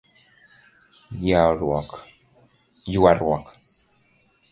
[2.95, 3.47] Yuaruok;